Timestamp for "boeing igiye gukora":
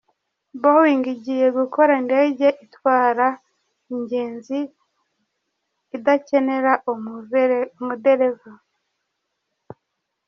0.61-1.91